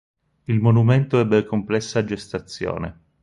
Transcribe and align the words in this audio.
Il 0.45 0.59
monumento 0.59 1.19
ebbe 1.19 1.45
complessa 1.45 2.03
gestazione. 2.03 3.01